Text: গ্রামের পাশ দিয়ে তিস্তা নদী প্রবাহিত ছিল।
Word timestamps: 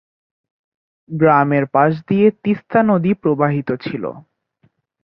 গ্রামের 1.09 1.65
পাশ 1.65 1.91
দিয়ে 2.07 2.27
তিস্তা 2.43 2.79
নদী 2.83 3.11
প্রবাহিত 3.13 3.69
ছিল। 3.81 4.03